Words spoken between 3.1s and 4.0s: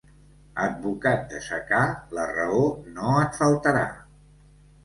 et faltarà.